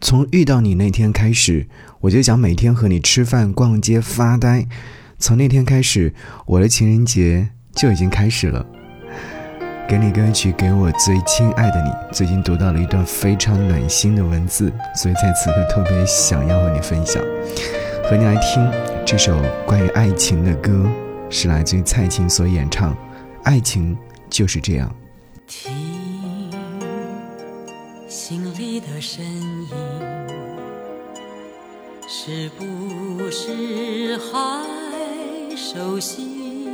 [0.00, 1.66] 从遇到你那天开始，
[2.00, 4.66] 我就想每天和你吃饭、逛街、发呆。
[5.18, 6.14] 从那天开始，
[6.46, 8.64] 我的情人节就已经开始了。
[9.86, 11.90] 给你歌曲，给我最亲爱的你。
[12.12, 17.22] 最近读到了一段非常暖心的文字，所以在此刻特别想要和你分享，
[18.08, 18.70] 和你来听
[19.04, 19.36] 这首
[19.66, 20.88] 关于爱情的歌，
[21.28, 22.96] 是来自于蔡琴所演唱。
[23.42, 23.96] 爱情
[24.30, 24.94] 就是这样。
[28.30, 29.68] 心里的声音，
[32.06, 36.68] 是不是还熟悉？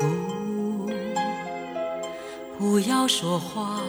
[0.00, 0.90] 不，
[2.58, 3.80] 不要说话。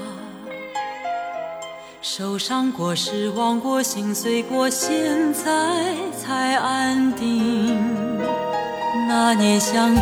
[2.03, 7.75] 受伤过，失望过，心碎过，现在才安定。
[9.07, 9.99] 那年相遇，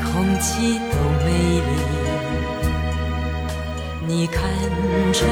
[0.00, 1.97] 空气都美丽。
[4.20, 4.42] 你看
[5.12, 5.30] 穿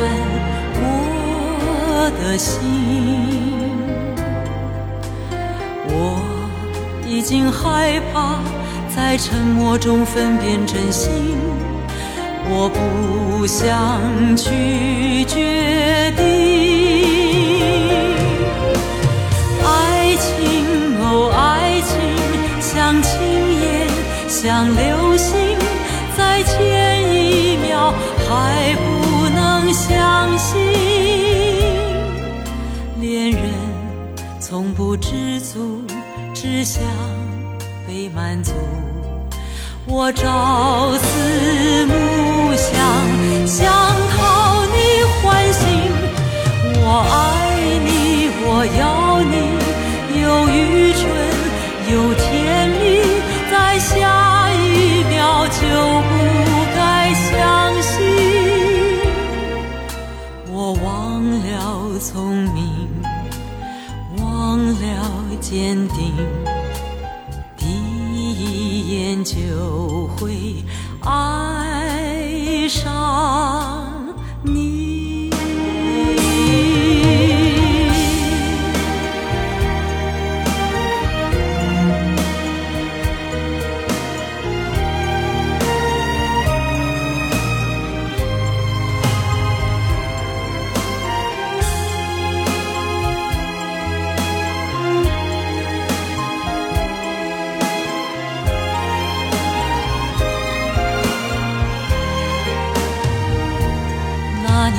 [0.79, 2.55] 我的心，
[5.89, 6.23] 我
[7.05, 8.39] 已经害怕
[8.95, 11.11] 在沉默中分辨真心，
[12.49, 16.25] 我不想去决定。
[19.65, 20.65] 爱情，
[21.01, 21.99] 哦，爱情，
[22.61, 23.19] 像青
[23.63, 23.89] 烟，
[24.29, 25.59] 像流星，
[26.17, 27.93] 在前一秒。
[28.29, 30.61] 还不能相信，
[33.01, 33.43] 恋人
[34.41, 35.83] 从不知足，
[36.35, 36.83] 只想
[37.87, 38.53] 被满足。
[39.87, 43.06] 我朝思暮想，
[65.49, 66.13] 坚定，
[67.57, 70.65] 第一眼就会
[71.03, 73.56] 爱上。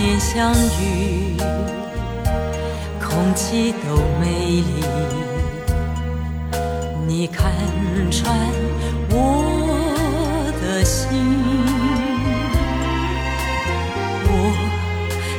[0.08, 1.36] 年相遇，
[2.98, 4.82] 空气都美丽。
[7.06, 7.52] 你看
[8.10, 8.34] 穿
[9.10, 11.10] 我的心，
[14.24, 14.32] 我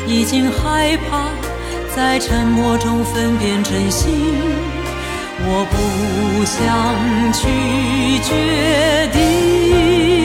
[0.07, 1.31] 已经害怕
[1.97, 4.13] 在沉默中分辨真心，
[5.47, 7.49] 我不想去
[8.23, 10.18] 决定。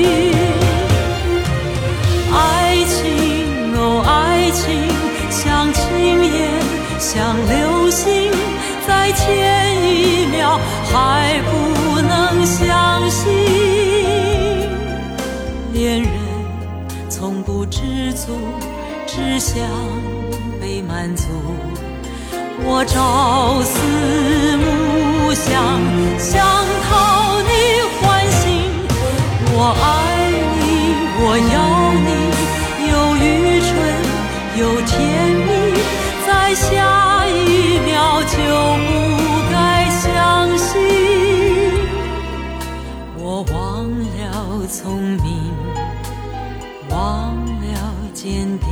[7.13, 8.31] 像流星，
[8.87, 10.59] 在前一秒
[10.91, 13.31] 还不能相信。
[15.73, 16.09] 恋人
[17.09, 18.31] 从不知足，
[19.05, 19.63] 只想
[20.59, 21.27] 被满足。
[22.65, 23.77] 我朝思
[24.57, 25.53] 暮想，
[26.17, 26.43] 想
[26.89, 27.32] 逃
[48.23, 48.69] 坚定，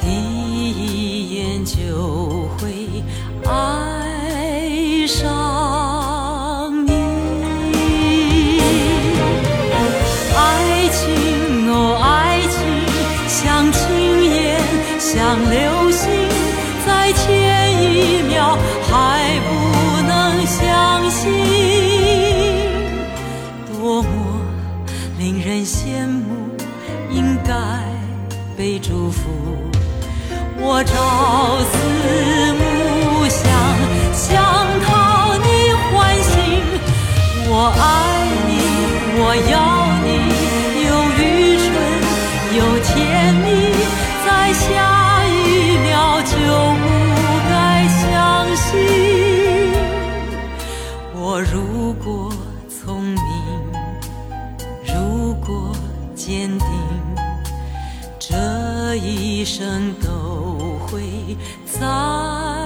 [0.00, 2.88] 第一眼就会
[3.44, 6.90] 爱上你。
[10.34, 12.64] 爱情，哦，爱情，
[13.28, 14.58] 像青烟，
[14.98, 16.08] 像流星，
[16.86, 17.28] 在前。
[17.82, 18.56] 一秒
[18.88, 19.50] 还不
[20.08, 21.20] 能相信，
[23.70, 24.08] 多么
[25.18, 26.48] 令人羡慕，
[27.10, 27.52] 应该
[28.62, 29.28] 被祝福。
[30.56, 32.61] 我朝思
[60.92, 62.61] 会再